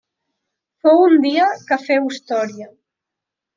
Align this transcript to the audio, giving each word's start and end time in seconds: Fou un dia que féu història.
Fou 0.85 1.01
un 1.09 1.13
dia 1.27 1.51
que 1.69 1.79
féu 1.85 2.11
història. 2.17 2.69